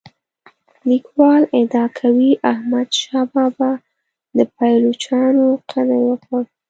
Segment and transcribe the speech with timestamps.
[0.89, 3.71] لیکوال ادعا کوي احمد شاه بابا
[4.37, 6.41] د پایلوچانو قدر وکړ.